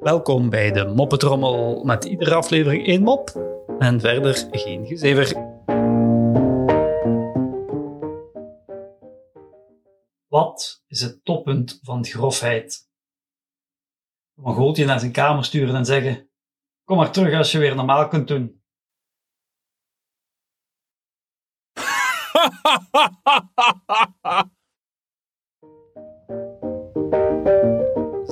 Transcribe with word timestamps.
Welkom 0.00 0.50
bij 0.50 0.72
de 0.72 0.92
Moppetrommel 0.94 1.84
met 1.84 2.04
iedere 2.04 2.34
aflevering 2.34 2.86
één 2.86 3.02
mop 3.02 3.28
en 3.78 4.00
verder 4.00 4.48
geen 4.50 4.86
gezever. 4.86 5.52
Wat 10.26 10.82
is 10.86 11.00
het 11.00 11.24
toppunt 11.24 11.78
van 11.82 12.04
grofheid? 12.04 12.88
Een 14.36 14.42
Mongooltje 14.42 14.84
naar 14.84 15.00
zijn 15.00 15.12
kamer 15.12 15.44
sturen 15.44 15.74
en 15.74 15.84
zeggen: 15.84 16.30
Kom 16.84 16.96
maar 16.96 17.12
terug 17.12 17.34
als 17.34 17.52
je 17.52 17.58
weer 17.58 17.74
normaal 17.74 18.08
kunt 18.08 18.28
doen. 18.28 18.62